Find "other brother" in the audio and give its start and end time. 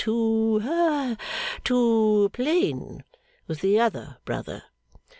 3.79-4.63